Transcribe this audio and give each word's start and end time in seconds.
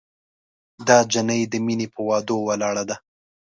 دا 0.87 0.97
جینۍ 1.11 1.41
د 1.51 1.53
مینې 1.65 1.87
پهٔ 1.93 2.01
وعدو 2.07 2.35
ولاړه 2.47 2.83
ده 2.89 2.95